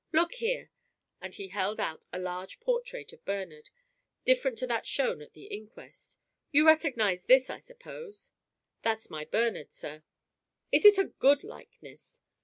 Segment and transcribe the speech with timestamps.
[0.11, 0.71] "Look here,"
[1.21, 3.69] and he held out a large portrait of Bernard,
[4.25, 6.17] different to that shown at the inquest.
[6.51, 8.31] "You recognize this, I suppose?"
[8.81, 10.01] "That's my Bernard, sir."
[10.71, 12.19] "Is it a good likeness?"